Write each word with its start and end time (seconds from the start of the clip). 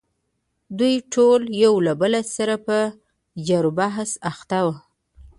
دوی 0.79 0.95
ټول 1.13 1.41
یو 1.63 1.73
له 1.85 1.93
بل 2.01 2.13
سره 2.35 2.55
په 2.67 2.77
جر 3.47 3.63
و 3.69 3.71
بحث 3.79 4.09
اخته 4.31 4.59
وو. 4.65 4.73